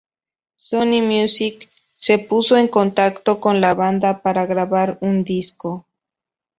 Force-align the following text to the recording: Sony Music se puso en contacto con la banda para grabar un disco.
Sony 0.55 0.99
Music 0.99 1.69
se 1.95 2.17
puso 2.17 2.57
en 2.57 2.67
contacto 2.69 3.39
con 3.39 3.61
la 3.61 3.75
banda 3.75 4.23
para 4.23 4.47
grabar 4.47 4.97
un 5.01 5.23
disco. 5.23 5.85